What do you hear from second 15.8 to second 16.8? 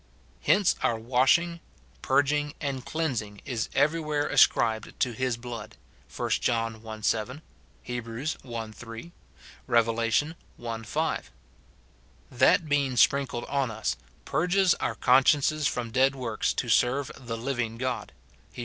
dead works to